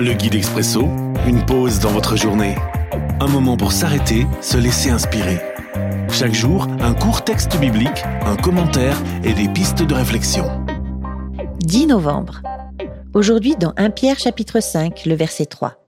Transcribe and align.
Le 0.00 0.12
guide 0.12 0.36
expresso, 0.36 0.82
une 1.26 1.44
pause 1.44 1.80
dans 1.80 1.90
votre 1.90 2.14
journée. 2.16 2.54
Un 3.18 3.26
moment 3.26 3.56
pour 3.56 3.72
s'arrêter, 3.72 4.28
se 4.40 4.56
laisser 4.56 4.90
inspirer. 4.90 5.40
Chaque 6.12 6.34
jour, 6.34 6.68
un 6.78 6.94
court 6.94 7.24
texte 7.24 7.58
biblique, 7.58 8.04
un 8.24 8.36
commentaire 8.36 8.96
et 9.24 9.32
des 9.32 9.48
pistes 9.48 9.82
de 9.82 9.94
réflexion. 9.94 10.44
10 11.64 11.88
novembre. 11.88 12.42
Aujourd'hui 13.12 13.56
dans 13.56 13.74
1 13.76 13.90
Pierre 13.90 14.20
chapitre 14.20 14.60
5, 14.60 15.04
le 15.04 15.16
verset 15.16 15.46
3. 15.46 15.84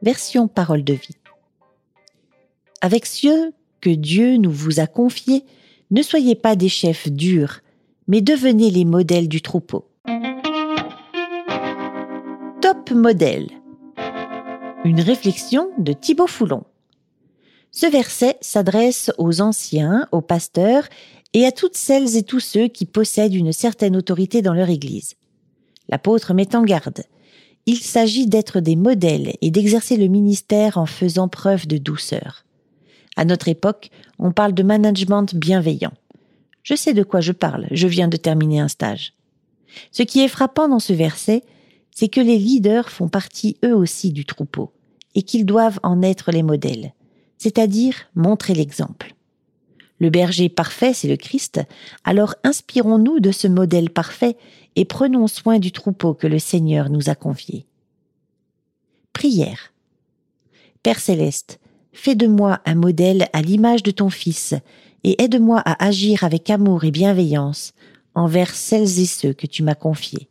Version 0.00 0.46
parole 0.46 0.84
de 0.84 0.94
vie. 0.94 1.16
Avec 2.80 3.04
ceux 3.04 3.50
que 3.80 3.90
Dieu 3.90 4.36
nous 4.36 4.52
vous 4.52 4.78
a 4.78 4.86
confiés, 4.86 5.44
ne 5.90 6.02
soyez 6.02 6.36
pas 6.36 6.54
des 6.54 6.68
chefs 6.68 7.10
durs, 7.10 7.62
mais 8.06 8.20
devenez 8.20 8.70
les 8.70 8.84
modèles 8.84 9.28
du 9.28 9.42
troupeau. 9.42 9.89
Top 12.70 12.92
modèle. 12.92 13.48
Une 14.84 15.00
réflexion 15.00 15.70
de 15.78 15.92
Thibaut 15.92 16.28
Foulon. 16.28 16.62
Ce 17.72 17.86
verset 17.86 18.36
s'adresse 18.40 19.10
aux 19.18 19.40
anciens, 19.40 20.06
aux 20.12 20.20
pasteurs 20.20 20.84
et 21.34 21.46
à 21.46 21.50
toutes 21.50 21.76
celles 21.76 22.16
et 22.16 22.22
tous 22.22 22.38
ceux 22.38 22.68
qui 22.68 22.86
possèdent 22.86 23.34
une 23.34 23.52
certaine 23.52 23.96
autorité 23.96 24.40
dans 24.40 24.54
leur 24.54 24.68
Église. 24.68 25.16
L'apôtre 25.88 26.32
met 26.32 26.54
en 26.54 26.62
garde. 26.62 27.02
Il 27.66 27.78
s'agit 27.78 28.28
d'être 28.28 28.60
des 28.60 28.76
modèles 28.76 29.32
et 29.40 29.50
d'exercer 29.50 29.96
le 29.96 30.06
ministère 30.06 30.78
en 30.78 30.86
faisant 30.86 31.26
preuve 31.26 31.66
de 31.66 31.76
douceur. 31.76 32.44
À 33.16 33.24
notre 33.24 33.48
époque, 33.48 33.90
on 34.20 34.30
parle 34.30 34.54
de 34.54 34.62
management 34.62 35.34
bienveillant. 35.34 35.94
Je 36.62 36.76
sais 36.76 36.94
de 36.94 37.02
quoi 37.02 37.20
je 37.20 37.32
parle, 37.32 37.66
je 37.72 37.88
viens 37.88 38.06
de 38.06 38.16
terminer 38.16 38.60
un 38.60 38.68
stage. 38.68 39.14
Ce 39.90 40.04
qui 40.04 40.20
est 40.20 40.28
frappant 40.28 40.68
dans 40.68 40.78
ce 40.78 40.92
verset, 40.92 41.42
c'est 42.00 42.08
que 42.08 42.22
les 42.22 42.38
leaders 42.38 42.88
font 42.88 43.08
partie 43.08 43.58
eux 43.62 43.76
aussi 43.76 44.10
du 44.10 44.24
troupeau, 44.24 44.72
et 45.14 45.20
qu'ils 45.20 45.44
doivent 45.44 45.80
en 45.82 46.00
être 46.00 46.32
les 46.32 46.42
modèles, 46.42 46.94
c'est-à-dire 47.36 47.94
montrer 48.14 48.54
l'exemple. 48.54 49.14
Le 49.98 50.08
berger 50.08 50.48
parfait, 50.48 50.94
c'est 50.94 51.08
le 51.08 51.18
Christ, 51.18 51.60
alors 52.04 52.36
inspirons-nous 52.42 53.20
de 53.20 53.32
ce 53.32 53.48
modèle 53.48 53.90
parfait 53.90 54.38
et 54.76 54.86
prenons 54.86 55.26
soin 55.26 55.58
du 55.58 55.72
troupeau 55.72 56.14
que 56.14 56.26
le 56.26 56.38
Seigneur 56.38 56.88
nous 56.88 57.10
a 57.10 57.14
confié. 57.14 57.66
Prière. 59.12 59.74
Père 60.82 61.00
céleste, 61.00 61.60
fais 61.92 62.14
de 62.14 62.26
moi 62.26 62.62
un 62.64 62.76
modèle 62.76 63.28
à 63.34 63.42
l'image 63.42 63.82
de 63.82 63.90
ton 63.90 64.08
Fils, 64.08 64.54
et 65.04 65.22
aide-moi 65.22 65.60
à 65.66 65.84
agir 65.84 66.24
avec 66.24 66.48
amour 66.48 66.82
et 66.84 66.92
bienveillance 66.92 67.74
envers 68.14 68.54
celles 68.54 69.00
et 69.00 69.06
ceux 69.06 69.34
que 69.34 69.46
tu 69.46 69.62
m'as 69.62 69.74
confiés. 69.74 70.30